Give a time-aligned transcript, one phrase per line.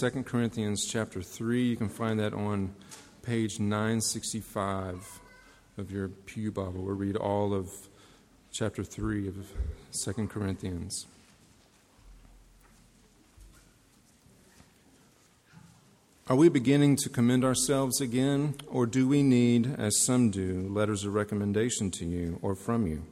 [0.00, 1.62] 2 Corinthians chapter 3.
[1.62, 2.74] You can find that on
[3.22, 5.20] page 965
[5.76, 6.84] of your Pew Bible.
[6.84, 7.68] We'll read all of
[8.50, 9.52] chapter 3 of
[10.02, 11.04] 2 Corinthians.
[16.30, 21.04] Are we beginning to commend ourselves again, or do we need, as some do, letters
[21.04, 23.04] of recommendation to you or from you?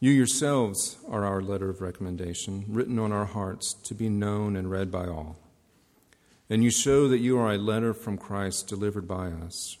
[0.00, 4.70] You yourselves are our letter of recommendation, written on our hearts to be known and
[4.70, 5.38] read by all.
[6.50, 9.76] And you show that you are a letter from Christ delivered by us,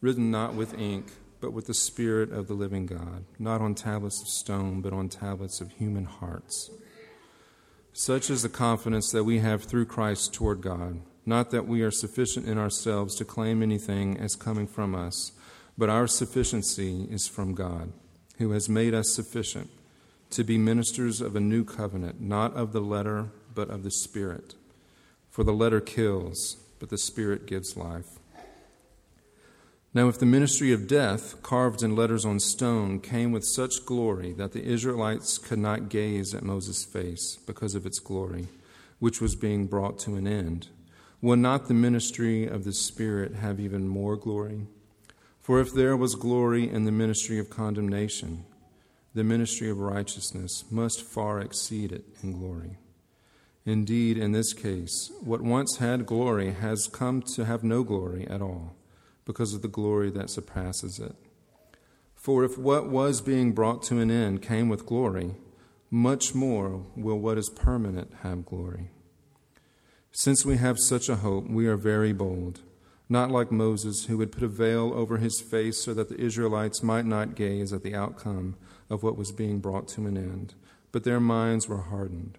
[0.00, 4.20] written not with ink, but with the Spirit of the living God, not on tablets
[4.20, 6.70] of stone, but on tablets of human hearts.
[7.92, 11.90] Such is the confidence that we have through Christ toward God, not that we are
[11.90, 15.32] sufficient in ourselves to claim anything as coming from us,
[15.76, 17.92] but our sufficiency is from God,
[18.38, 19.70] who has made us sufficient
[20.30, 24.54] to be ministers of a new covenant, not of the letter, but of the Spirit.
[25.32, 28.18] For the letter kills, but the Spirit gives life.
[29.94, 34.32] Now, if the ministry of death, carved in letters on stone, came with such glory
[34.32, 38.48] that the Israelites could not gaze at Moses' face because of its glory,
[38.98, 40.68] which was being brought to an end,
[41.22, 44.66] will not the ministry of the Spirit have even more glory?
[45.40, 48.44] For if there was glory in the ministry of condemnation,
[49.14, 52.76] the ministry of righteousness must far exceed it in glory.
[53.64, 58.42] Indeed, in this case, what once had glory has come to have no glory at
[58.42, 58.74] all,
[59.24, 61.14] because of the glory that surpasses it.
[62.16, 65.36] For if what was being brought to an end came with glory,
[65.90, 68.90] much more will what is permanent have glory.
[70.10, 72.60] Since we have such a hope, we are very bold,
[73.08, 76.82] not like Moses, who would put a veil over his face so that the Israelites
[76.82, 78.56] might not gaze at the outcome
[78.90, 80.54] of what was being brought to an end,
[80.90, 82.38] but their minds were hardened.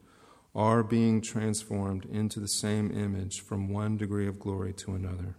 [0.53, 5.35] are being transformed into the same image from one degree of glory to another.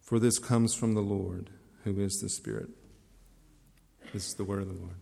[0.00, 1.50] For this comes from the Lord,
[1.84, 2.68] who is the Spirit.
[4.12, 4.94] This is the word of the Lord.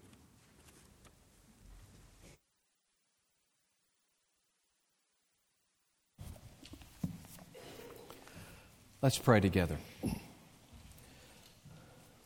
[9.03, 9.77] Let's pray together.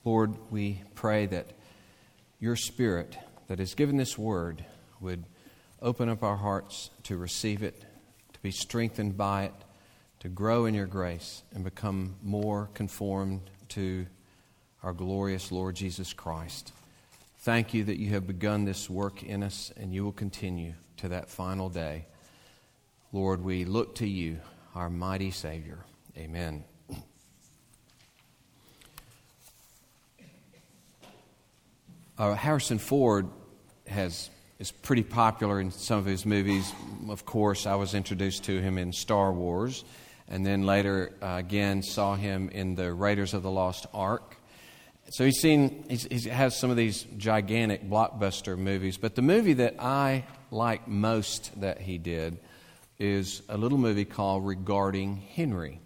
[0.05, 1.49] Lord, we pray that
[2.39, 3.19] your Spirit
[3.49, 4.65] that has given this word
[5.01, 5.25] would
[5.81, 7.81] Open up our hearts to receive it,
[8.33, 9.55] to be strengthened by it,
[10.21, 14.07] to grow in your grace, and become more conformed to
[14.83, 16.73] our glorious Lord Jesus Christ.
[17.41, 21.09] Thank you that you have begun this work in us and you will continue to
[21.09, 22.07] that final day.
[23.13, 24.39] Lord, we look to you,
[24.75, 25.79] our mighty Savior.
[26.17, 26.65] Amen.
[32.19, 33.29] Uh, Harrison Ford
[33.87, 34.29] has
[34.59, 36.73] is pretty popular in some of his movies.
[37.09, 39.85] Of course, I was introduced to him in Star Wars,
[40.27, 44.37] and then later uh, again saw him in the Raiders of the Lost Ark.
[45.11, 49.55] So he's seen, he's, he has some of these gigantic blockbuster movies, but the movie
[49.55, 52.39] that I like most that he did
[52.99, 55.81] is a little movie called Regarding Henry.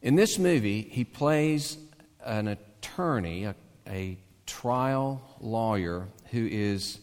[0.00, 1.76] In this movie, he plays
[2.24, 3.54] an attorney, a,
[3.86, 7.00] a trial lawyer who is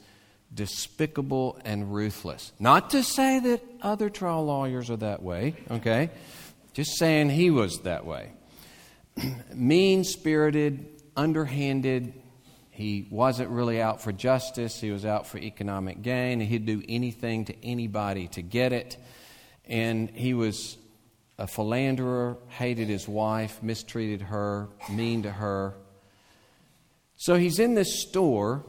[0.57, 2.51] despicable and ruthless.
[2.59, 6.09] Not to say that other trial lawyers are that way, okay?
[6.73, 8.31] Just saying he was that way.
[9.53, 12.11] mean spirited, underhanded.
[12.71, 16.39] He wasn't really out for justice, he was out for economic gain.
[16.39, 18.97] He'd do anything to anybody to get it.
[19.65, 20.77] And he was
[21.37, 25.75] a philanderer, hated his wife, mistreated her, mean to her.
[27.15, 28.63] So he's in this store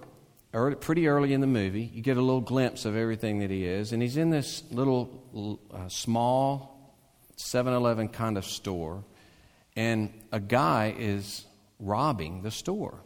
[0.58, 1.82] early, pretty early in the movie.
[1.82, 3.92] You get a little glimpse of everything that he is.
[3.92, 6.96] And he's in this little uh, small
[7.36, 9.04] 7 Eleven kind of store.
[9.76, 11.44] And a guy is
[11.78, 13.00] robbing the store.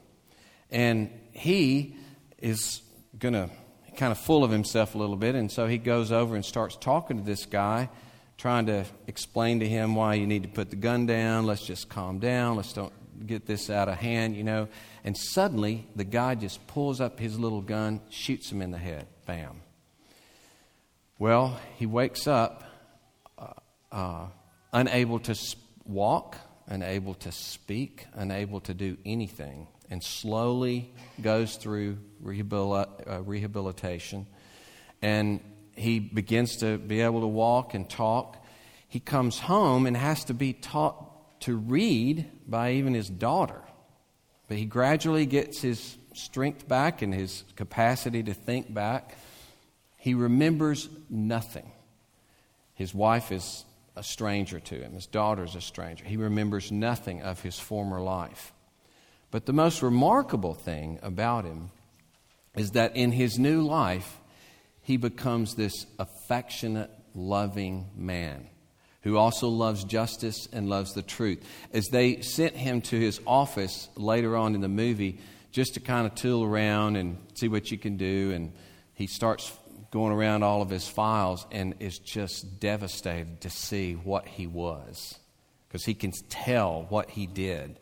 [0.70, 1.96] And he
[2.38, 2.80] is
[3.18, 3.50] going to
[3.96, 5.34] kind of full of himself a little bit.
[5.34, 7.90] And so he goes over and starts talking to this guy,
[8.38, 11.44] trying to explain to him why you need to put the gun down.
[11.44, 12.56] Let's just calm down.
[12.56, 12.92] Let's don't
[13.26, 14.68] get this out of hand, you know.
[15.04, 19.06] And suddenly, the guy just pulls up his little gun, shoots him in the head.
[19.26, 19.62] Bam.
[21.18, 22.64] Well, he wakes up
[23.38, 23.52] uh,
[23.92, 24.26] uh,
[24.72, 25.36] unable to
[25.84, 26.36] walk,
[26.66, 34.26] unable to speak, unable to do anything, and slowly goes through uh, rehabilitation.
[35.00, 35.40] And
[35.74, 38.44] he begins to be able to walk and talk.
[38.88, 41.11] He comes home and has to be taught
[41.42, 43.62] to read by even his daughter.
[44.48, 49.16] But he gradually gets his strength back and his capacity to think back.
[49.96, 51.70] He remembers nothing.
[52.74, 56.04] His wife is a stranger to him, his daughter is a stranger.
[56.04, 58.52] He remembers nothing of his former life.
[59.30, 61.70] But the most remarkable thing about him
[62.54, 64.18] is that in his new life,
[64.80, 68.48] he becomes this affectionate, loving man
[69.02, 71.44] who also loves justice and loves the truth.
[71.72, 75.18] As they sent him to his office later on in the movie,
[75.50, 78.52] just to kind of tool around and see what you can do, and
[78.94, 79.52] he starts
[79.90, 85.18] going around all of his files and is just devastated to see what he was
[85.68, 87.78] because he can tell what he did.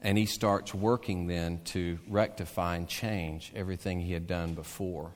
[0.00, 5.12] And he starts working then to rectify and change everything he had done before.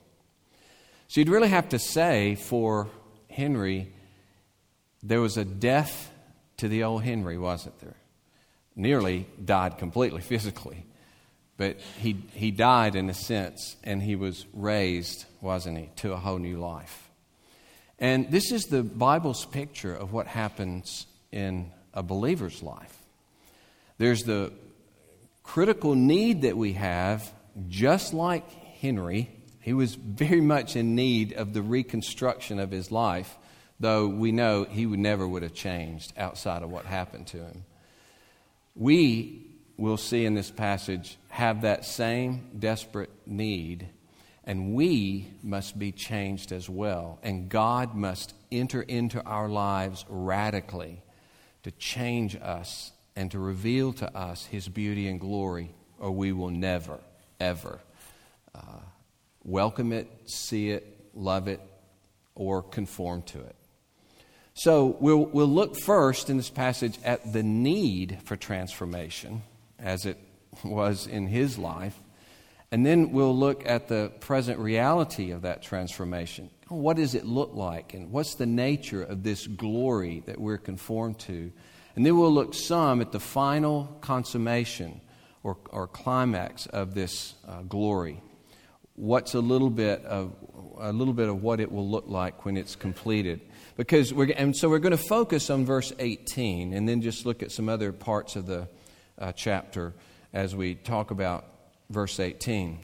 [1.07, 2.87] So you'd really have to say for
[3.29, 3.93] Henry,
[5.01, 6.11] there was a death
[6.57, 7.95] to the old Henry, wasn't there?
[8.75, 10.85] Nearly died completely physically.
[11.57, 16.17] But he, he died in a sense, and he was raised, wasn't he, to a
[16.17, 17.09] whole new life.
[17.99, 22.95] And this is the Bible's picture of what happens in a believer's life.
[23.97, 24.53] There's the
[25.43, 27.29] critical need that we have,
[27.67, 28.49] just like
[28.79, 29.29] Henry.
[29.59, 33.37] He was very much in need of the reconstruction of his life,
[33.79, 37.63] though we know he would never would have changed outside of what happened to him.
[38.75, 39.49] We
[39.79, 43.87] we'll see in this passage, have that same desperate need,
[44.43, 47.17] and we must be changed as well.
[47.23, 51.01] And God must enter into our lives radically
[51.63, 56.51] to change us and to reveal to us His beauty and glory, or we will
[56.51, 56.99] never,
[57.39, 57.79] ever
[58.53, 58.81] uh,
[59.43, 61.61] welcome it, see it, love it,
[62.35, 63.55] or conform to it.
[64.59, 69.41] So we'll, we'll look first in this passage at the need for transformation
[69.79, 70.17] as it
[70.65, 71.97] was in his life.
[72.69, 76.49] And then we'll look at the present reality of that transformation.
[76.67, 77.93] What does it look like?
[77.93, 81.53] And what's the nature of this glory that we're conformed to?
[81.95, 84.99] And then we'll look some at the final consummation
[85.41, 88.21] or, or climax of this uh, glory.
[88.95, 90.35] What's a little bit of
[90.79, 93.41] a little bit of what it will look like when it's completed.
[93.79, 97.41] Because we're, and so we're going to focus on verse 18 and then just look
[97.41, 98.67] at some other parts of the
[99.17, 99.93] uh, chapter
[100.33, 101.45] as we talk about
[101.89, 102.79] verse 18.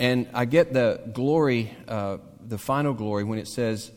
[0.00, 3.92] And I get the glory, uh, the final glory, when it says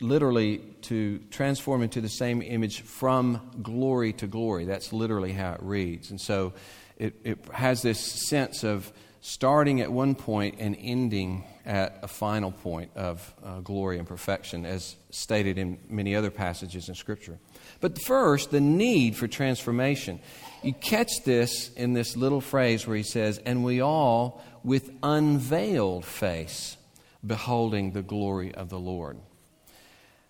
[0.00, 4.64] literally to transform into the same image from glory to glory.
[4.64, 6.10] That's literally how it reads.
[6.10, 6.54] And so
[6.96, 12.50] it, it has this sense of starting at one point and ending at a final
[12.50, 17.38] point of uh, glory and perfection, as stated in many other passages in Scripture.
[17.80, 20.18] But first, the need for transformation.
[20.64, 26.04] You catch this in this little phrase where he says, And we all, with unveiled
[26.04, 26.76] face,
[27.24, 29.18] beholding the glory of the Lord.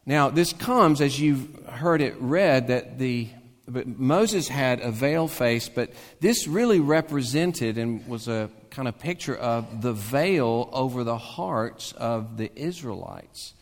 [0.05, 3.29] Now, this comes as you've heard it read that the
[3.73, 8.99] but Moses had a veiled face, but this really represented and was a kind of
[8.99, 13.55] picture of the veil over the hearts of the Israelites.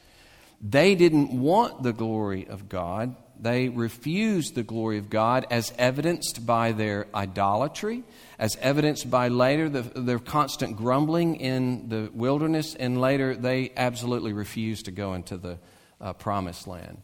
[0.61, 3.17] They didn't want the glory of God.
[3.41, 8.05] They refused the glory of God as evidenced by their idolatry,
[8.39, 14.35] as evidenced by later the, their constant grumbling in the wilderness, and later they absolutely
[14.35, 15.59] refused to go into the
[16.01, 17.01] uh, promised land.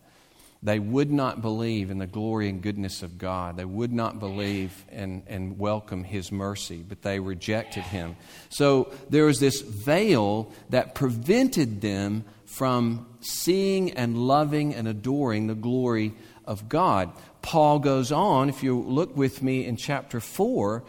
[0.66, 3.56] They would not believe in the glory and goodness of God.
[3.56, 8.16] They would not believe and, and welcome His mercy, but they rejected Him.
[8.48, 15.54] So there was this veil that prevented them from seeing and loving and adoring the
[15.54, 17.12] glory of God.
[17.42, 20.82] Paul goes on, if you look with me in chapter 4,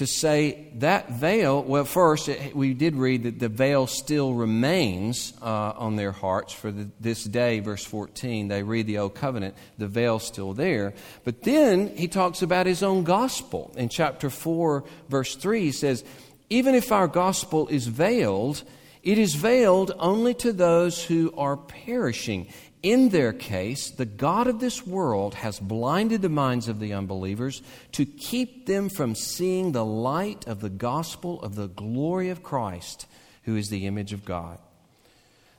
[0.00, 5.34] to say that veil, well, first, it, we did read that the veil still remains
[5.42, 8.48] uh, on their hearts for the, this day, verse 14.
[8.48, 10.94] They read the Old Covenant, the veil's still there.
[11.22, 13.74] But then he talks about his own gospel.
[13.76, 16.02] In chapter 4, verse 3, he says,
[16.48, 18.62] Even if our gospel is veiled,
[19.02, 22.46] it is veiled only to those who are perishing.
[22.82, 27.62] In their case, the God of this world has blinded the minds of the unbelievers
[27.92, 33.06] to keep them from seeing the light of the gospel of the glory of Christ,
[33.42, 34.58] who is the image of God.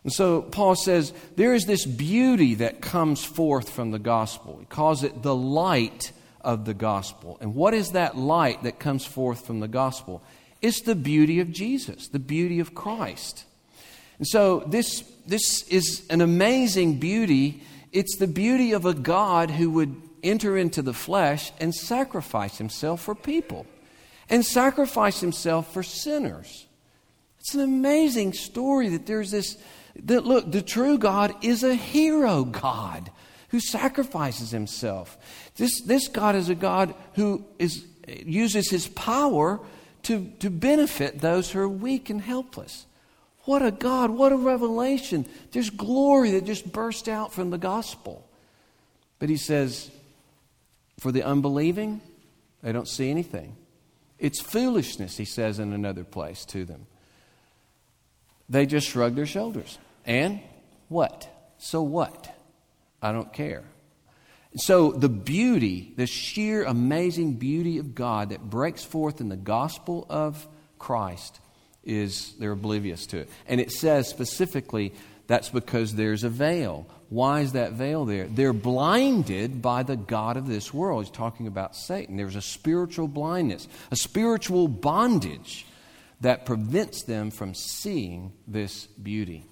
[0.03, 4.57] And so Paul says there is this beauty that comes forth from the gospel.
[4.59, 6.11] He calls it the light
[6.41, 7.37] of the gospel.
[7.39, 10.23] And what is that light that comes forth from the gospel?
[10.61, 13.45] It's the beauty of Jesus, the beauty of Christ.
[14.17, 17.63] And so this, this is an amazing beauty.
[17.91, 23.01] It's the beauty of a God who would enter into the flesh and sacrifice himself
[23.01, 23.65] for people
[24.29, 26.67] and sacrifice himself for sinners.
[27.39, 29.57] It's an amazing story that there's this
[30.03, 33.11] that look, the true God is a hero God
[33.49, 35.17] who sacrifices himself.
[35.55, 39.59] This, this God is a God who is, uses his power
[40.03, 42.85] to, to benefit those who are weak and helpless.
[43.45, 45.25] What a God, what a revelation.
[45.51, 48.27] There's glory that just burst out from the gospel.
[49.19, 49.89] But he says,
[50.99, 52.01] for the unbelieving,
[52.61, 53.55] they don't see anything.
[54.19, 56.85] It's foolishness, he says in another place to them.
[58.47, 59.79] They just shrug their shoulders.
[60.05, 60.41] And
[60.89, 61.27] what?
[61.57, 62.35] So what?
[63.01, 63.63] I don't care.
[64.57, 70.05] So, the beauty, the sheer amazing beauty of God that breaks forth in the gospel
[70.09, 70.45] of
[70.77, 71.39] Christ
[71.83, 73.29] is they're oblivious to it.
[73.47, 74.93] And it says specifically
[75.27, 76.87] that's because there's a veil.
[77.09, 78.27] Why is that veil there?
[78.27, 81.05] They're blinded by the God of this world.
[81.05, 82.17] He's talking about Satan.
[82.17, 85.65] There's a spiritual blindness, a spiritual bondage
[86.21, 89.45] that prevents them from seeing this beauty.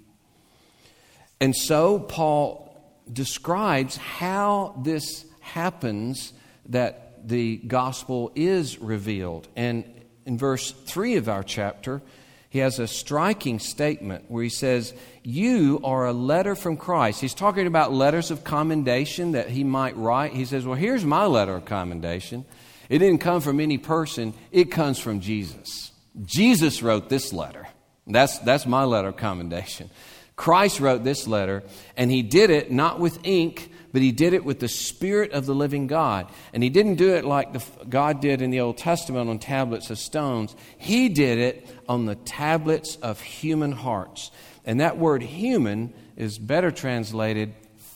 [1.40, 2.70] And so, Paul
[3.12, 6.34] describes how this happens
[6.68, 9.48] that the gospel is revealed.
[9.56, 9.86] And
[10.26, 12.02] in verse 3 of our chapter,
[12.50, 17.22] he has a striking statement where he says, You are a letter from Christ.
[17.22, 20.34] He's talking about letters of commendation that he might write.
[20.34, 22.46] He says, Well, here's my letter of commendation.
[22.90, 25.92] It didn't come from any person, it comes from Jesus.
[26.26, 27.68] Jesus wrote this letter.
[28.08, 29.92] That's, that's my letter of commendation.
[30.36, 31.64] Christ wrote this letter,
[31.96, 35.46] and he did it not with ink, but he did it with the Spirit of
[35.46, 36.28] the living God.
[36.54, 39.90] And he didn't do it like the, God did in the Old Testament on tablets
[39.90, 40.56] of stones.
[40.78, 44.32] He did it on the tablets of human hearts.
[44.66, 47.54] And that word human is better translated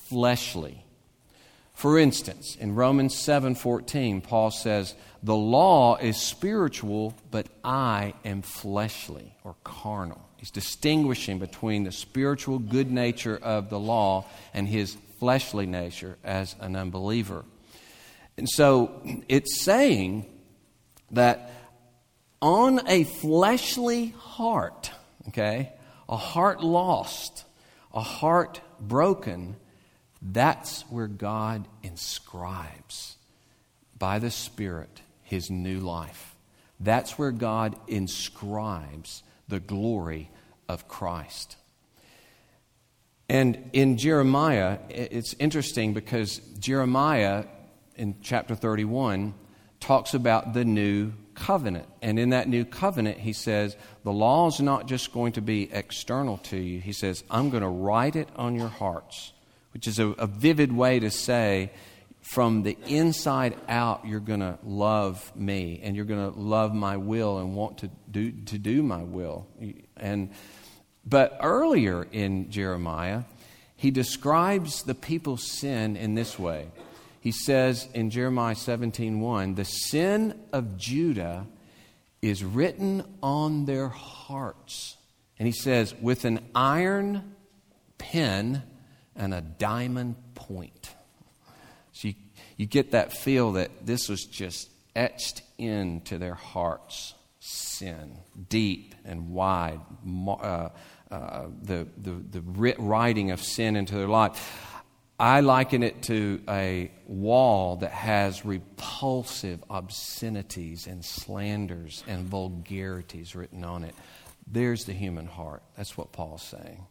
[0.09, 0.83] fleshly.
[1.73, 9.33] For instance, in Romans 7:14, Paul says, "The law is spiritual, but I am fleshly
[9.43, 15.65] or carnal." He's distinguishing between the spiritual good nature of the law and his fleshly
[15.65, 17.45] nature as an unbeliever.
[18.35, 20.25] And so it's saying
[21.11, 21.49] that
[22.41, 24.91] on a fleshly heart,
[25.29, 25.71] okay,
[26.09, 27.45] a heart lost,
[27.93, 29.55] a heart broken,
[30.21, 33.15] that's where God inscribes
[33.97, 36.35] by the Spirit his new life.
[36.81, 40.29] That's where God inscribes the glory
[40.67, 41.55] of Christ.
[43.33, 47.45] And in Jeremiah, it's interesting because Jeremiah
[47.95, 49.33] in chapter 31
[49.79, 51.87] talks about the new covenant.
[52.03, 55.67] And in that new covenant, he says, the law is not just going to be
[55.73, 56.79] external to you.
[56.79, 59.33] He says, I'm going to write it on your hearts,
[59.73, 61.71] which is a, a vivid way to say,
[62.21, 66.97] from the inside out, you're going to love me and you're going to love my
[66.97, 69.47] will and want to do, to do my will.
[69.97, 70.29] And,
[71.05, 73.23] but earlier in Jeremiah,
[73.75, 76.67] he describes the people's sin in this way.
[77.19, 81.47] He says in Jeremiah 17:1, "The sin of Judah
[82.21, 84.97] is written on their hearts."
[85.37, 87.35] And he says, "with an iron
[87.97, 88.63] pen
[89.15, 90.95] and a diamond point."
[91.91, 92.15] So you,
[92.57, 98.17] you get that feel that this was just etched into their hearts sin,
[98.49, 99.81] deep and wide,
[100.27, 100.69] uh,
[101.13, 102.41] uh, the, the, the
[102.77, 104.81] writing of sin into their life.
[105.19, 113.63] I liken it to a wall that has repulsive obscenities and slanders and vulgarities written
[113.63, 113.93] on it.
[114.47, 115.61] There's the human heart.
[115.77, 116.85] That's what Paul's saying.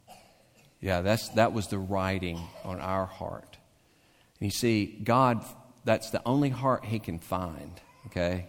[0.80, 3.58] Yeah, that's, that was the writing on our heart.
[4.40, 5.44] And you see, God,
[5.84, 8.46] that's the only heart He can find, okay?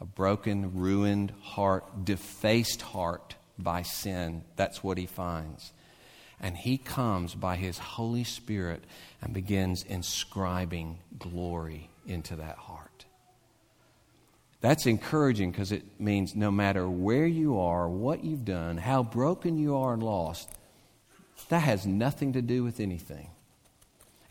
[0.00, 4.44] a broken, ruined heart, defaced heart by sin.
[4.56, 5.72] That's what he finds.
[6.40, 8.84] And he comes by his Holy Spirit
[9.22, 13.06] and begins inscribing glory into that heart.
[14.60, 19.58] That's encouraging because it means no matter where you are, what you've done, how broken
[19.58, 20.50] you are and lost,
[21.48, 23.30] that has nothing to do with anything.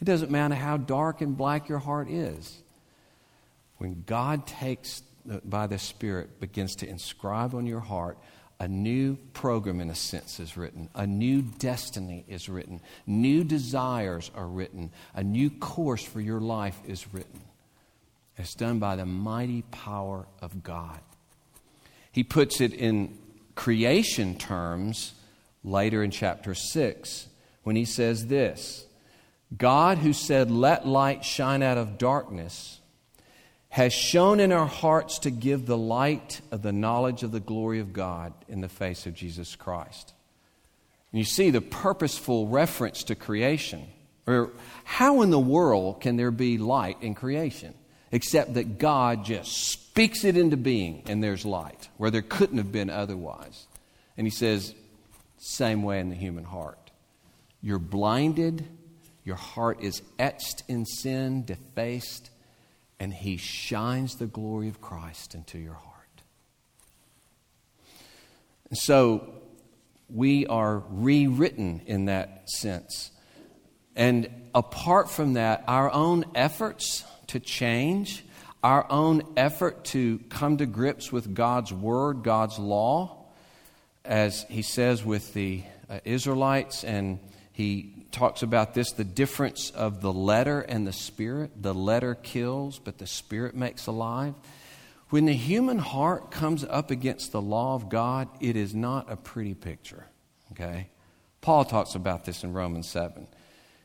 [0.01, 2.61] It doesn't matter how dark and black your heart is.
[3.77, 5.03] When God takes
[5.43, 8.17] by the Spirit begins to inscribe on your heart
[8.59, 10.89] a new program, in a sense, is written.
[10.95, 12.81] A new destiny is written.
[13.05, 14.91] New desires are written.
[15.13, 17.41] A new course for your life is written.
[18.37, 20.99] It's done by the mighty power of God.
[22.11, 23.17] He puts it in
[23.55, 25.13] creation terms
[25.63, 27.27] later in chapter 6
[27.63, 28.85] when he says this
[29.55, 32.79] God, who said, Let light shine out of darkness,
[33.75, 37.81] has shown in our hearts to give the light of the knowledge of the glory
[37.81, 40.13] of God in the face of Jesus Christ.
[41.11, 43.85] And you see the purposeful reference to creation.
[44.27, 44.51] Or
[44.85, 47.73] how in the world can there be light in creation?
[48.13, 52.71] Except that God just speaks it into being and there's light, where there couldn't have
[52.71, 53.67] been otherwise.
[54.15, 54.73] And he says,
[55.37, 56.91] same way in the human heart.
[57.61, 58.65] You're blinded,
[59.25, 62.29] your heart is etched in sin, defaced,
[62.99, 65.95] and He shines the glory of Christ into your heart.
[68.69, 69.33] And so
[70.09, 73.11] we are rewritten in that sense.
[73.95, 78.25] And apart from that, our own efforts to change,
[78.63, 83.25] our own effort to come to grips with God's Word, God's law,
[84.03, 87.19] as He says with the uh, Israelites, and
[87.51, 91.61] He talks about this the difference of the letter and the spirit.
[91.61, 94.33] The letter kills, but the spirit makes alive.
[95.09, 99.17] When the human heart comes up against the law of God, it is not a
[99.17, 100.05] pretty picture.
[100.53, 100.87] Okay?
[101.41, 103.27] Paul talks about this in Romans 7.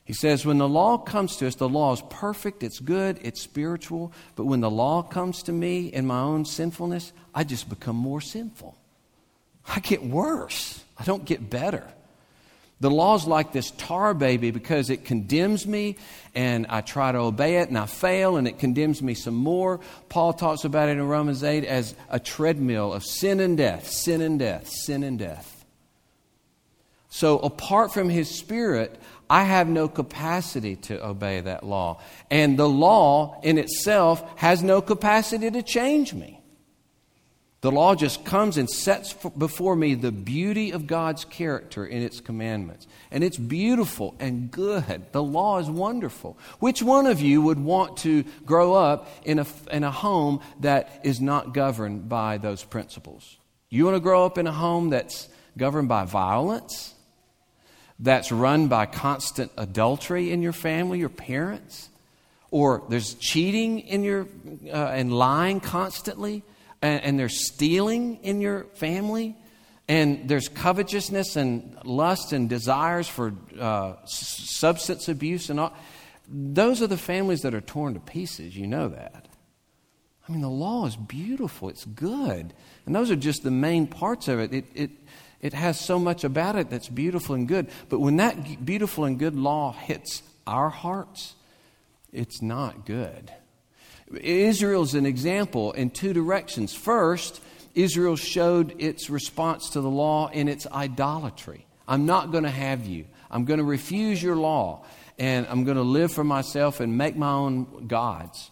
[0.04, 3.40] He says, when the law comes to us, the law is perfect, it's good, it's
[3.40, 7.96] spiritual, but when the law comes to me in my own sinfulness, I just become
[7.96, 8.76] more sinful.
[9.68, 11.86] I get worse, I don't get better.
[12.80, 15.96] The law's like this tar baby because it condemns me
[16.34, 19.80] and I try to obey it and I fail and it condemns me some more.
[20.08, 24.22] Paul talks about it in Romans 8 as a treadmill of sin and death, sin
[24.22, 25.60] and death, sin and death.
[27.10, 32.00] So apart from his spirit, I have no capacity to obey that law.
[32.30, 36.39] And the law in itself has no capacity to change me.
[37.60, 42.18] The law just comes and sets before me the beauty of God's character in its
[42.18, 42.86] commandments.
[43.10, 45.12] And it's beautiful and good.
[45.12, 46.38] The law is wonderful.
[46.58, 51.00] Which one of you would want to grow up in a, in a home that
[51.04, 53.36] is not governed by those principles?
[53.68, 56.94] You want to grow up in a home that's governed by violence?
[57.98, 61.90] That's run by constant adultery in your family, your parents?
[62.50, 64.26] Or there's cheating in your,
[64.66, 66.42] uh, and lying constantly?
[66.82, 69.36] And, and there's stealing in your family,
[69.88, 75.74] and there's covetousness and lust and desires for uh, substance abuse and all,
[76.32, 78.56] those are the families that are torn to pieces.
[78.56, 79.26] You know that.
[80.28, 82.54] I mean, the law is beautiful, it's good.
[82.86, 84.54] And those are just the main parts of it.
[84.54, 84.90] It, it,
[85.40, 87.68] it has so much about it that's beautiful and good.
[87.88, 91.34] But when that beautiful and good law hits our hearts,
[92.12, 93.32] it's not good.
[94.14, 96.74] Israel's an example in two directions.
[96.74, 97.40] First,
[97.74, 101.66] Israel showed its response to the law in its idolatry.
[101.86, 103.06] I'm not going to have you.
[103.30, 104.84] I'm going to refuse your law,
[105.18, 108.50] and I'm going to live for myself and make my own gods.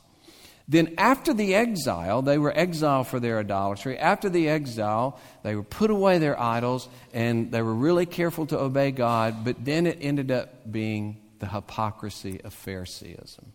[0.71, 3.99] Then, after the exile, they were exiled for their idolatry.
[3.99, 8.59] After the exile, they were put away their idols and they were really careful to
[8.59, 13.53] obey God, but then it ended up being the hypocrisy of Phariseeism.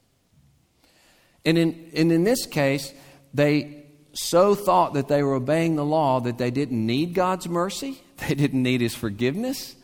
[1.45, 2.93] And in, and in this case,
[3.34, 8.01] they so thought that they were obeying the law that they didn't need God's mercy,
[8.17, 9.75] they didn't need His forgiveness,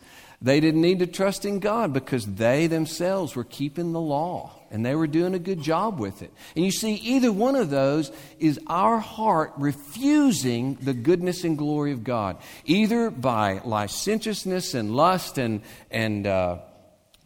[0.42, 4.86] they didn't need to trust in God because they themselves were keeping the law and
[4.86, 6.32] they were doing a good job with it.
[6.54, 11.92] And you see, either one of those is our heart refusing the goodness and glory
[11.92, 16.58] of God, either by licentiousness and lust and, and, uh,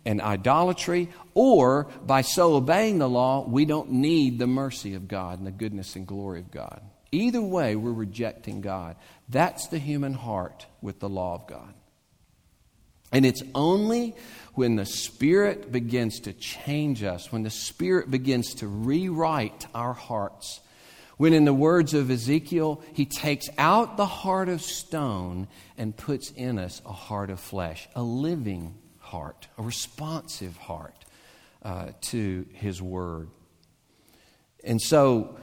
[0.05, 5.39] and idolatry, or by so obeying the law, we don't need the mercy of God
[5.39, 6.83] and the goodness and glory of God.
[7.11, 8.97] Either way, we're rejecting God.
[9.29, 11.73] That's the human heart with the law of God.
[13.13, 14.17] And it's only
[14.55, 20.61] when the Spirit begins to change us, when the Spirit begins to rewrite our hearts,
[21.17, 25.47] when, in the words of Ezekiel, He takes out the heart of stone
[25.79, 28.75] and puts in us a heart of flesh, a living
[29.15, 31.05] heart, a responsive heart
[31.63, 33.29] uh, to His Word.
[34.65, 35.37] And so,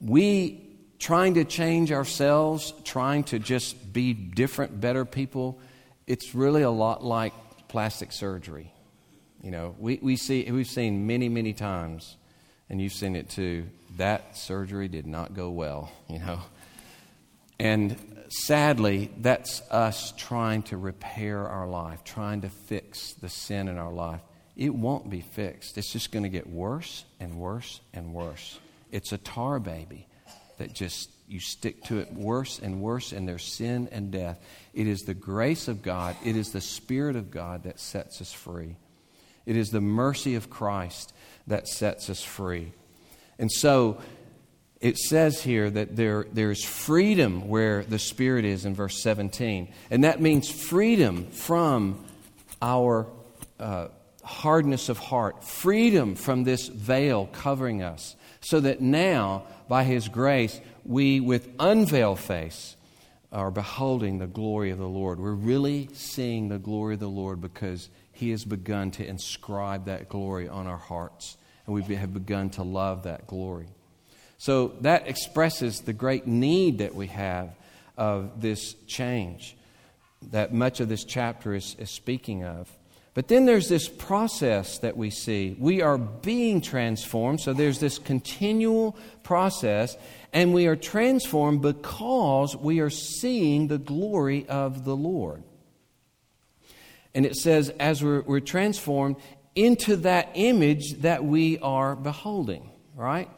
[0.00, 0.66] we
[0.98, 5.60] trying to change ourselves, trying to just be different, better people,
[6.08, 7.32] it's really a lot like
[7.68, 8.72] plastic surgery.
[9.40, 12.16] You know, we, we see, we've seen many, many times,
[12.68, 13.66] and you've seen it too,
[13.98, 16.40] that surgery did not go well, you know.
[17.60, 17.96] And
[18.30, 23.92] sadly, that's us trying to repair our life, trying to fix the sin in our
[23.92, 24.20] life.
[24.56, 25.78] It won't be fixed.
[25.78, 28.58] It's just going to get worse and worse and worse.
[28.90, 30.06] It's a tar baby
[30.58, 34.38] that just you stick to it worse and worse, and there's sin and death.
[34.74, 38.32] It is the grace of God, it is the Spirit of God that sets us
[38.32, 38.76] free.
[39.46, 41.14] It is the mercy of Christ
[41.46, 42.72] that sets us free.
[43.38, 43.98] And so,
[44.80, 49.68] it says here that there, there's freedom where the Spirit is in verse 17.
[49.90, 52.02] And that means freedom from
[52.62, 53.06] our
[53.58, 53.88] uh,
[54.24, 60.58] hardness of heart, freedom from this veil covering us, so that now, by His grace,
[60.86, 62.76] we, with unveiled face,
[63.32, 65.20] are beholding the glory of the Lord.
[65.20, 70.08] We're really seeing the glory of the Lord because He has begun to inscribe that
[70.08, 73.66] glory on our hearts, and we have begun to love that glory.
[74.40, 77.50] So that expresses the great need that we have
[77.98, 79.54] of this change
[80.30, 82.70] that much of this chapter is, is speaking of.
[83.12, 85.54] But then there's this process that we see.
[85.58, 89.98] We are being transformed, so there's this continual process,
[90.32, 95.42] and we are transformed because we are seeing the glory of the Lord.
[97.14, 99.16] And it says, as we're, we're transformed
[99.54, 103.28] into that image that we are beholding, right?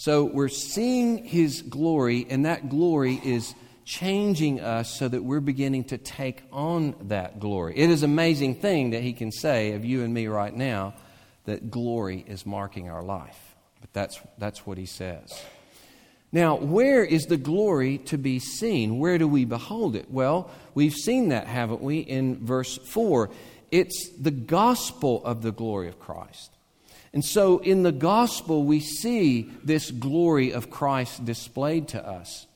[0.00, 5.84] So we're seeing His glory, and that glory is changing us so that we're beginning
[5.84, 7.76] to take on that glory.
[7.76, 10.94] It is an amazing thing that He can say of you and me right now
[11.44, 13.38] that glory is marking our life.
[13.82, 15.38] But that's, that's what He says.
[16.32, 18.98] Now, where is the glory to be seen?
[18.98, 20.10] Where do we behold it?
[20.10, 23.28] Well, we've seen that, haven't we, in verse 4.
[23.70, 26.56] It's the gospel of the glory of Christ.
[27.12, 32.46] And so in the gospel, we see this glory of Christ displayed to us.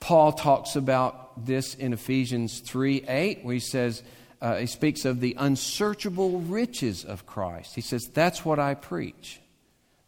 [0.00, 4.02] Paul talks about this in Ephesians 3 8, where he says,
[4.40, 7.74] uh, he speaks of the unsearchable riches of Christ.
[7.74, 9.40] He says, That's what I preach.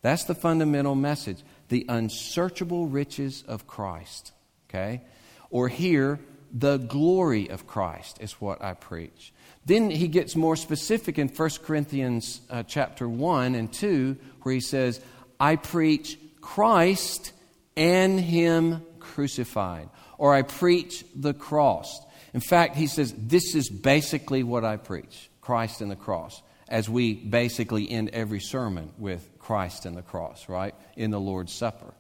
[0.03, 4.33] That's the fundamental message the unsearchable riches of Christ.
[4.69, 5.03] Okay?
[5.51, 6.19] Or here,
[6.53, 9.33] the glory of Christ is what I preach.
[9.67, 14.61] Then he gets more specific in 1 Corinthians uh, chapter 1 and 2, where he
[14.61, 15.01] says,
[15.39, 17.33] I preach Christ
[17.77, 22.05] and Him crucified, or I preach the cross.
[22.33, 26.89] In fact, he says, This is basically what I preach Christ and the cross, as
[26.89, 30.75] we basically end every sermon with Christ and the cross, right?
[30.97, 31.95] In the Lord's Supper.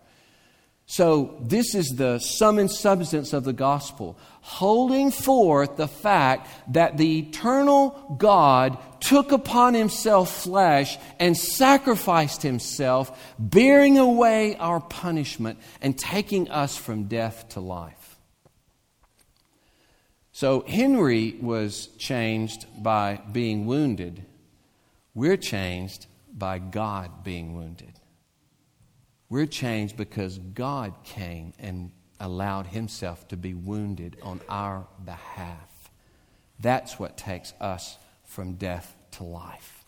[0.90, 6.96] So, this is the sum and substance of the gospel, holding forth the fact that
[6.96, 15.96] the eternal God took upon himself flesh and sacrificed himself, bearing away our punishment and
[15.96, 18.16] taking us from death to life.
[20.33, 24.26] So, Henry was changed by being wounded.
[25.14, 28.00] We're changed by God being wounded.
[29.31, 35.90] We're changed because God came and allowed himself to be wounded on our behalf.
[36.59, 39.85] That's what takes us from death to life.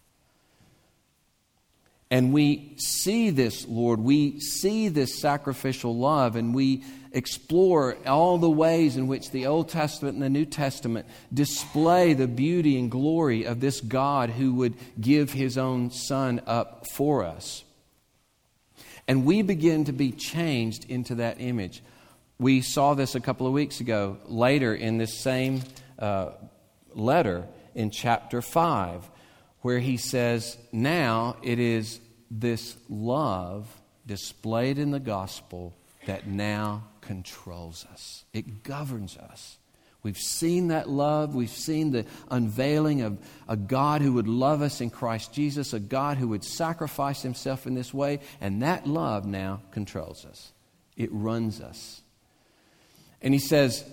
[2.11, 8.51] And we see this, Lord, we see this sacrificial love, and we explore all the
[8.51, 13.45] ways in which the Old Testament and the New Testament display the beauty and glory
[13.45, 17.65] of this God who would give his own Son up for us.
[19.13, 21.83] And we begin to be changed into that image.
[22.39, 25.61] We saw this a couple of weeks ago, later in this same
[25.99, 26.31] uh,
[26.95, 29.11] letter in chapter 5,
[29.61, 33.69] where he says, Now it is this love
[34.07, 39.59] displayed in the gospel that now controls us, it governs us.
[40.03, 41.35] We've seen that love.
[41.35, 45.81] We've seen the unveiling of a God who would love us in Christ Jesus, a
[45.81, 48.19] God who would sacrifice himself in this way.
[48.41, 50.53] And that love now controls us,
[50.97, 52.03] it runs us.
[53.21, 53.85] And he says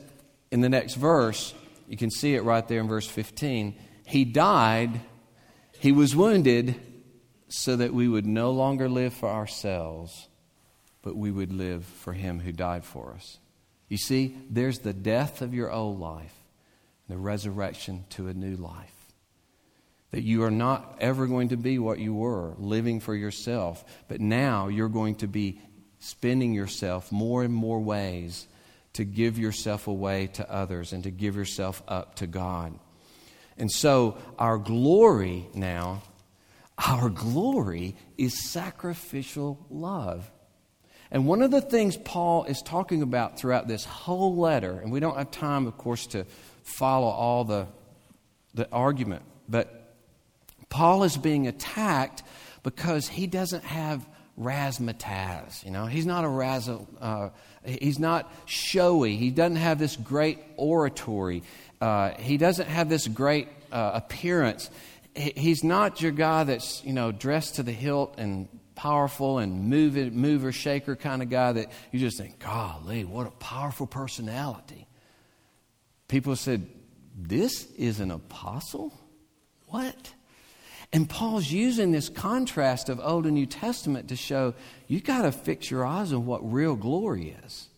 [0.52, 1.54] in the next verse,
[1.88, 5.02] you can see it right there in verse 15 He died,
[5.80, 6.76] He was wounded,
[7.50, 10.28] so that we would no longer live for ourselves,
[11.02, 13.39] but we would live for Him who died for us.
[13.90, 16.34] You see, there's the death of your old life,
[17.08, 18.94] the resurrection to a new life.
[20.12, 24.22] That you are not ever going to be what you were, living for yourself, but
[24.22, 25.60] now you're going to be
[26.00, 28.48] spending yourself more and more ways
[28.94, 32.78] to give yourself away to others and to give yourself up to God.
[33.58, 36.02] And so, our glory now,
[36.78, 40.30] our glory is sacrificial love.
[41.12, 45.00] And one of the things Paul is talking about throughout this whole letter, and we
[45.00, 46.26] don't have time, of course, to
[46.64, 47.68] follow all the,
[48.54, 49.96] the argument, but
[50.70, 52.22] Paul is being attacked
[52.62, 54.08] because he doesn't have
[54.40, 55.66] razzmatazz.
[55.66, 57.30] You know, he's not a razzle, uh,
[57.66, 59.18] he's not showy.
[59.18, 61.44] He doesn't have this great oratory.
[61.82, 64.70] Uh, he doesn't have this great uh, appearance.
[65.16, 68.48] He's not your guy that's you know dressed to the hilt and
[68.80, 73.32] powerful and mover, mover shaker kind of guy that you just think, golly, what a
[73.32, 74.88] powerful personality.
[76.08, 76.66] People said,
[77.14, 78.94] This is an apostle?
[79.68, 80.14] What?
[80.94, 84.54] And Paul's using this contrast of Old and New Testament to show
[84.88, 87.69] you got to fix your eyes on what real glory is.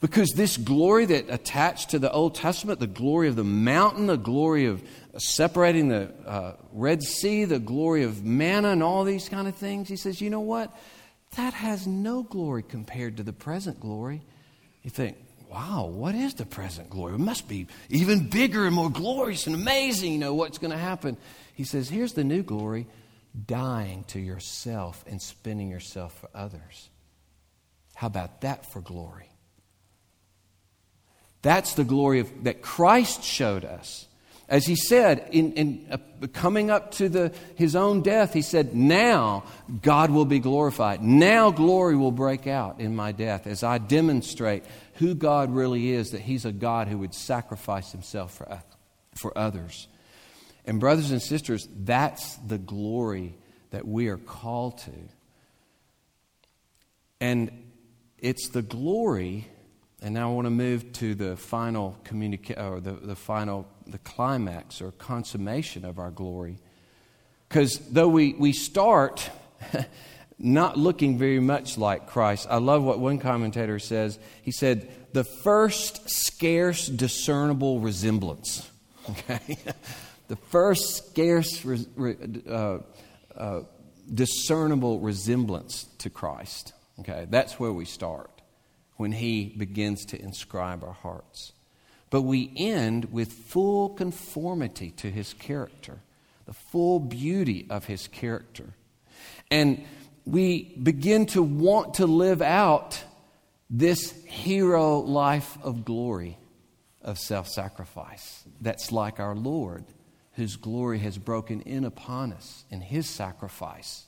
[0.00, 4.16] Because this glory that attached to the Old Testament, the glory of the mountain, the
[4.16, 4.82] glory of
[5.16, 9.88] separating the uh, Red Sea, the glory of manna, and all these kind of things,
[9.88, 10.76] he says, you know what?
[11.36, 14.22] That has no glory compared to the present glory.
[14.82, 15.16] You think,
[15.50, 17.14] wow, what is the present glory?
[17.14, 20.76] It must be even bigger and more glorious and amazing, you know, what's going to
[20.76, 21.16] happen.
[21.54, 22.86] He says, here's the new glory
[23.46, 26.90] dying to yourself and spending yourself for others.
[27.94, 29.28] How about that for glory?
[31.44, 34.06] That's the glory of, that Christ showed us.
[34.48, 38.74] As he said, in, in uh, coming up to the, his own death, he said,
[38.74, 39.44] Now
[39.82, 41.02] God will be glorified.
[41.02, 46.12] Now glory will break out in my death as I demonstrate who God really is,
[46.12, 48.62] that he's a God who would sacrifice himself for,
[49.14, 49.86] for others.
[50.64, 53.34] And, brothers and sisters, that's the glory
[53.70, 54.92] that we are called to.
[57.20, 57.50] And
[58.18, 59.46] it's the glory
[60.04, 63.96] and now I want to move to the final communica- or the, the final the
[63.98, 66.58] climax or consummation of our glory.
[67.48, 69.30] Because though we, we start
[70.38, 74.18] not looking very much like Christ, I love what one commentator says.
[74.42, 78.70] He said, the first scarce discernible resemblance.
[79.10, 79.58] Okay?
[80.28, 81.62] the first scarce
[82.48, 82.78] uh,
[83.36, 83.60] uh,
[84.14, 86.72] discernible resemblance to Christ.
[87.00, 87.26] Okay?
[87.28, 88.33] That's where we start
[88.96, 91.52] when He begins to inscribe our hearts.
[92.10, 95.98] But we end with full conformity to His character,
[96.46, 98.74] the full beauty of His character.
[99.50, 99.84] And
[100.24, 103.02] we begin to want to live out
[103.68, 106.38] this hero life of glory,
[107.02, 109.84] of self sacrifice, that's like our Lord,
[110.34, 114.04] whose glory has broken in upon us in His sacrifice.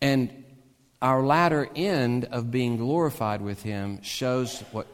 [0.00, 0.44] And
[1.02, 4.86] our latter end of being glorified with Him shows what,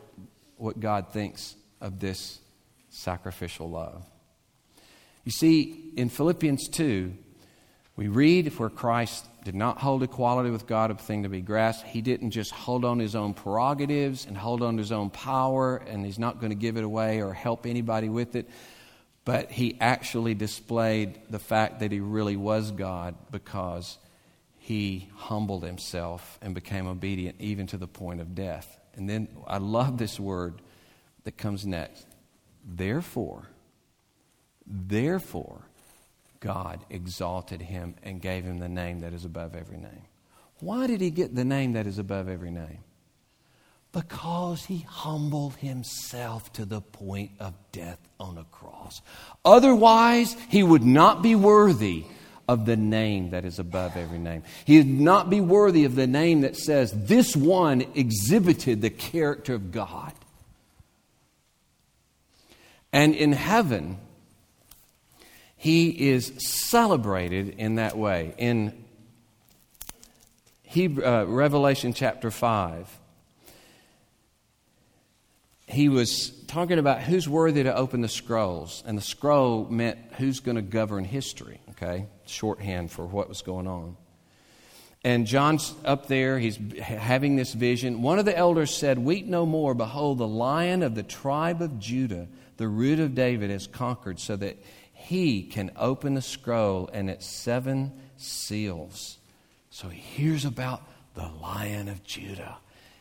[0.56, 2.38] what God thinks of this
[2.90, 4.04] sacrificial love.
[5.24, 7.12] You see, in Philippians 2,
[7.96, 11.86] we read where Christ did not hold equality with God a thing to be grasped.
[11.86, 16.04] He didn't just hold on his own prerogatives and hold on his own power, and
[16.04, 18.48] he's not going to give it away or help anybody with it.
[19.24, 23.98] But he actually displayed the fact that he really was God because
[24.66, 28.80] he humbled himself and became obedient even to the point of death.
[28.96, 30.60] And then I love this word
[31.22, 32.04] that comes next.
[32.64, 33.46] Therefore,
[34.66, 35.60] therefore,
[36.40, 40.02] God exalted him and gave him the name that is above every name.
[40.58, 42.80] Why did he get the name that is above every name?
[43.92, 49.00] Because he humbled himself to the point of death on a cross.
[49.44, 52.04] Otherwise, he would not be worthy
[52.48, 54.42] of the name that is above every name.
[54.64, 59.54] He would not be worthy of the name that says, This one exhibited the character
[59.54, 60.12] of God.
[62.92, 63.98] And in heaven,
[65.56, 68.34] he is celebrated in that way.
[68.38, 68.84] In
[70.62, 72.98] Hebrew, uh, Revelation chapter 5,
[75.66, 80.40] he was talking about who's worthy to open the scrolls, and the scroll meant who's
[80.40, 82.06] going to govern history, okay?
[82.26, 83.96] Shorthand for what was going on.
[85.04, 88.02] And John's up there, he's having this vision.
[88.02, 89.74] One of the elders said, Weep no more.
[89.74, 94.34] Behold, the lion of the tribe of Judah, the root of David, has conquered, so
[94.36, 94.56] that
[94.92, 99.18] he can open the scroll and its seven seals.
[99.70, 100.82] So he hears about
[101.14, 102.56] the lion of Judah.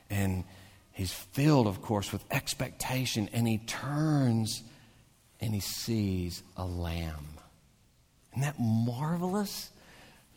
[0.09, 0.43] And
[0.91, 4.61] he's filled, of course, with expectation, and he turns
[5.39, 7.34] and he sees a lamb.
[8.35, 9.69] Isn't that marvelous?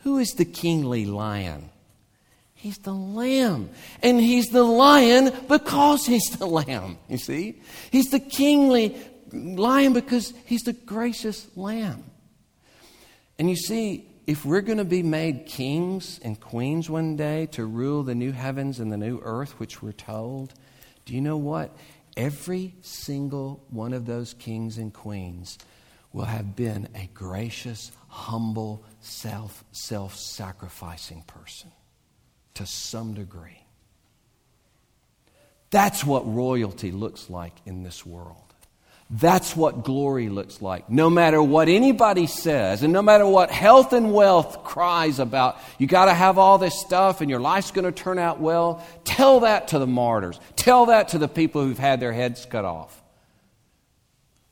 [0.02, 1.70] Who is the kingly lion?
[2.54, 3.70] He's the lamb.
[4.02, 7.60] And he's the lion because he's the lamb, you see?
[7.90, 8.96] He's the kingly
[9.32, 12.04] lion because he's the gracious lamb.
[13.38, 17.64] And you see, if we're going to be made kings and queens one day to
[17.64, 20.54] rule the new heavens and the new earth, which we're told,
[21.04, 21.76] do you know what?
[22.16, 25.58] Every single one of those kings and queens
[26.12, 31.70] will have been a gracious, humble, self self sacrificing person
[32.54, 33.62] to some degree.
[35.70, 38.48] That's what royalty looks like in this world.
[39.10, 40.90] That's what glory looks like.
[40.90, 45.86] No matter what anybody says, and no matter what health and wealth cries about, you
[45.86, 48.86] got to have all this stuff and your life's going to turn out well.
[49.04, 50.38] Tell that to the martyrs.
[50.56, 53.02] Tell that to the people who've had their heads cut off.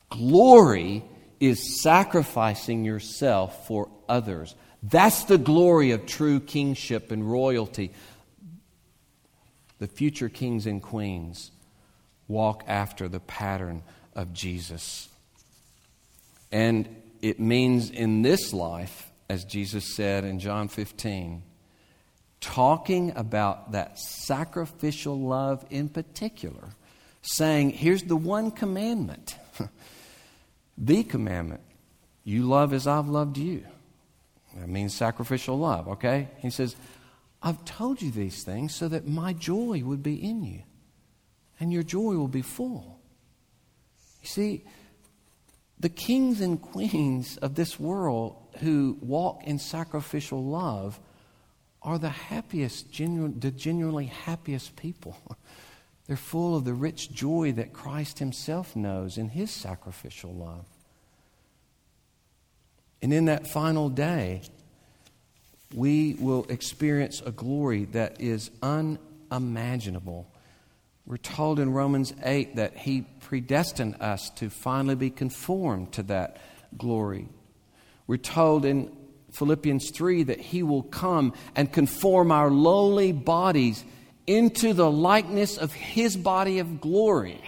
[0.08, 1.04] Glory
[1.40, 4.54] is sacrificing yourself for others.
[4.82, 7.92] That's the glory of true kingship and royalty.
[9.78, 11.50] The future kings and queens
[12.28, 13.82] walk after the pattern
[14.14, 15.08] of Jesus.
[16.50, 16.88] And
[17.20, 21.42] it means in this life, as Jesus said in John 15,
[22.40, 26.70] talking about that sacrificial love in particular,
[27.22, 29.36] saying, here's the one commandment,
[30.76, 31.62] the commandment
[32.24, 33.64] you love as I've loved you.
[34.56, 36.28] That means sacrificial love, okay?
[36.38, 36.76] He says,
[37.42, 40.62] I've told you these things so that my joy would be in you
[41.60, 43.00] and your joy will be full.
[44.22, 44.64] You see,
[45.78, 50.98] the kings and queens of this world who walk in sacrificial love
[51.82, 55.16] are the happiest, genu- the genuinely happiest people.
[56.06, 60.66] They're full of the rich joy that Christ Himself knows in His sacrificial love.
[63.02, 64.42] And in that final day,
[65.74, 70.28] we will experience a glory that is unimaginable
[71.06, 76.38] we're told in Romans 8 that He predestined us to finally be conformed to that
[76.76, 77.28] glory.
[78.08, 78.90] We're told in
[79.30, 83.84] Philippians 3 that He will come and conform our lowly bodies
[84.26, 87.40] into the likeness of His body of glory.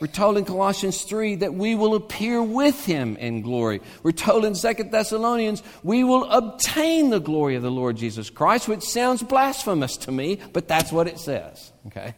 [0.00, 3.82] We're told in Colossians 3 that we will appear with him in glory.
[4.02, 8.66] We're told in 2 Thessalonians we will obtain the glory of the Lord Jesus Christ,
[8.66, 11.70] which sounds blasphemous to me, but that's what it says.
[11.88, 12.14] Okay?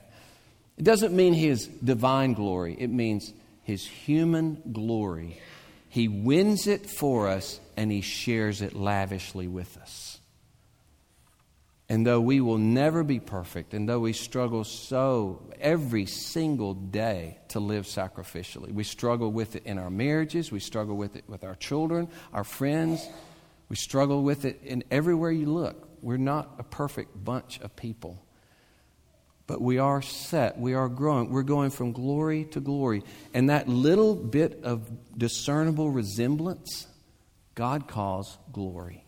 [0.78, 3.33] It doesn't mean his divine glory, it means
[3.64, 5.40] his human glory.
[5.88, 10.12] He wins it for us and he shares it lavishly with us.
[11.92, 17.37] And though we will never be perfect, and though we struggle so every single day
[17.48, 21.44] to live sacrificially, we struggle with it in our marriages, we struggle with it with
[21.44, 23.07] our children, our friends,
[23.68, 25.87] we struggle with it in everywhere you look.
[26.00, 28.24] We're not a perfect bunch of people.
[29.46, 30.59] But we are set.
[30.59, 31.28] We are growing.
[31.28, 33.02] We're going from glory to glory.
[33.35, 36.87] And that little bit of discernible resemblance,
[37.55, 39.01] God calls glory.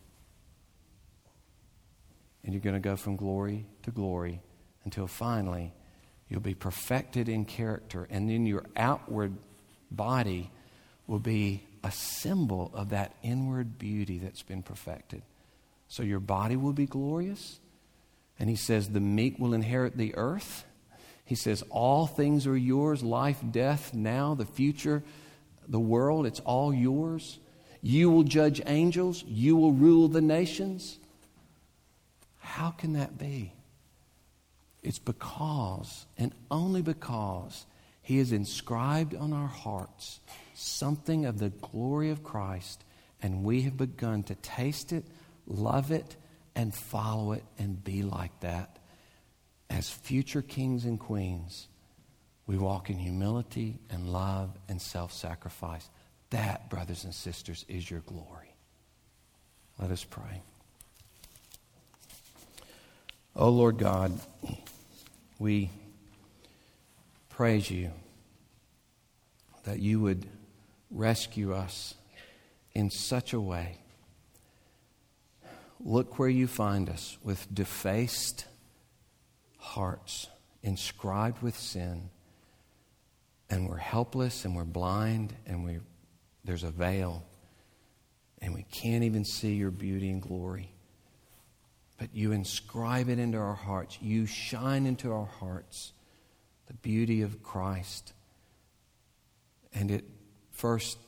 [2.44, 4.40] And you're going to go from glory to glory
[4.84, 5.72] until finally
[6.28, 8.06] you'll be perfected in character.
[8.10, 9.34] And then your outward
[9.90, 10.50] body
[11.06, 15.22] will be a symbol of that inward beauty that's been perfected.
[15.88, 17.60] So your body will be glorious
[18.38, 20.64] and he says, The meek will inherit the earth.
[21.24, 25.02] He says, All things are yours life, death, now, the future,
[25.68, 27.38] the world, it's all yours.
[27.80, 30.98] You will judge angels, you will rule the nations.
[32.44, 33.52] How can that be?
[34.82, 37.64] It's because, and only because,
[38.02, 40.20] He has inscribed on our hearts
[40.52, 42.84] something of the glory of Christ,
[43.22, 45.06] and we have begun to taste it,
[45.46, 46.16] love it,
[46.54, 48.78] and follow it and be like that.
[49.70, 51.68] As future kings and queens,
[52.46, 55.88] we walk in humility and love and self sacrifice.
[56.28, 58.54] That, brothers and sisters, is your glory.
[59.78, 60.42] Let us pray.
[63.36, 64.18] Oh Lord God,
[65.38, 65.70] we
[67.28, 67.90] praise you
[69.64, 70.26] that you would
[70.90, 71.94] rescue us
[72.74, 73.78] in such a way
[75.84, 78.46] Look where you find us with defaced
[79.58, 80.28] hearts,
[80.62, 82.08] inscribed with sin,
[83.50, 85.80] and we're helpless and we're blind and we,
[86.42, 87.22] there's a veil
[88.40, 90.73] and we can't even see your beauty and glory.
[91.98, 93.98] But you inscribe it into our hearts.
[94.00, 95.92] You shine into our hearts
[96.66, 98.12] the beauty of Christ.
[99.72, 100.04] And it
[100.52, 100.98] first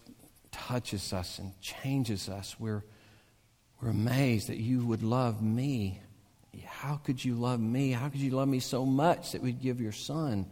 [0.52, 2.58] touches us and changes us.
[2.58, 2.84] We're
[3.80, 6.00] we're amazed that you would love me.
[6.64, 7.92] How could you love me?
[7.92, 10.46] How could you love me so much that we'd give your son?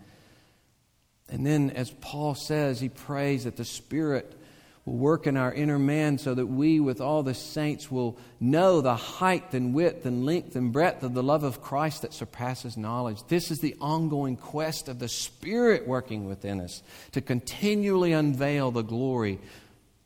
[1.30, 4.38] And then, as Paul says, he prays that the Spirit
[4.84, 8.80] will work in our inner man so that we, with all the saints, will know
[8.80, 12.76] the height and width and length and breadth of the love of Christ that surpasses
[12.76, 13.22] knowledge.
[13.28, 16.82] This is the ongoing quest of the Spirit working within us
[17.12, 19.38] to continually unveil the glory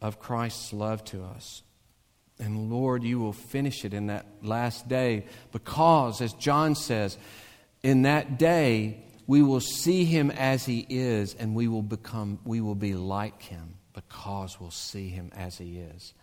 [0.01, 1.63] of Christ's love to us.
[2.39, 7.19] And Lord, you will finish it in that last day because, as John says,
[7.83, 12.61] in that day we will see him as he is and we will become we
[12.61, 16.15] will be like him because we'll see him as he is.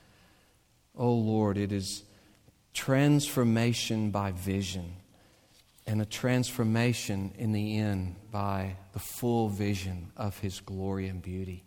[0.97, 2.03] Oh Lord, it is
[2.73, 4.93] transformation by vision
[5.85, 11.65] and a transformation in the end by the full vision of his glory and beauty.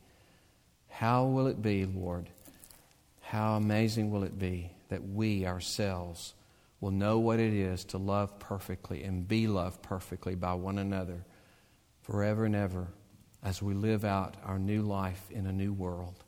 [0.89, 2.31] How will it be, Lord?
[3.21, 6.33] How amazing will it be that we ourselves
[6.81, 11.27] will know what it is to love perfectly and be loved perfectly by one another
[12.01, 12.89] forever and ever
[13.43, 16.25] as we live out our new life in a new world.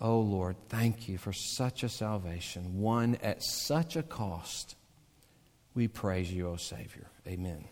[0.00, 4.76] Oh Lord, thank you for such a salvation, one at such a cost.
[5.74, 7.06] We praise you, O Savior.
[7.26, 7.64] Amen.